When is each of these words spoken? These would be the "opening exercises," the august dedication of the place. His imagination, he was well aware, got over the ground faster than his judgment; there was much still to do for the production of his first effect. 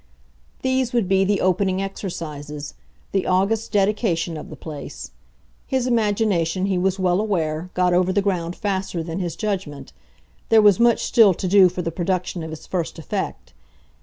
These 0.63 0.93
would 0.93 1.07
be 1.07 1.23
the 1.23 1.41
"opening 1.41 1.79
exercises," 1.79 2.73
the 3.11 3.27
august 3.27 3.71
dedication 3.71 4.35
of 4.35 4.49
the 4.49 4.55
place. 4.55 5.11
His 5.67 5.85
imagination, 5.85 6.65
he 6.65 6.77
was 6.79 6.97
well 6.97 7.21
aware, 7.21 7.69
got 7.75 7.93
over 7.93 8.11
the 8.11 8.19
ground 8.23 8.55
faster 8.55 9.03
than 9.03 9.19
his 9.19 9.35
judgment; 9.35 9.93
there 10.49 10.59
was 10.59 10.79
much 10.79 11.03
still 11.03 11.35
to 11.35 11.47
do 11.47 11.69
for 11.69 11.83
the 11.83 11.91
production 11.91 12.41
of 12.41 12.49
his 12.49 12.65
first 12.65 12.97
effect. 12.97 13.53